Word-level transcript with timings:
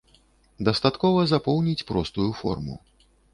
Дастаткова 0.69 1.19
запоўніць 1.33 1.87
простую 1.93 2.27
форму. 2.41 2.81